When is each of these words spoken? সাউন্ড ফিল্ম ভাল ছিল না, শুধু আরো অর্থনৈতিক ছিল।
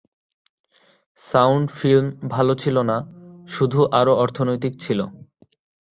সাউন্ড 1.21 1.65
ফিল্ম 1.71 2.07
ভাল 2.27 2.47
ছিল 2.55 2.75
না, 2.81 2.97
শুধু 3.49 3.79
আরো 3.91 4.13
অর্থনৈতিক 4.15 4.73
ছিল। 4.79 4.99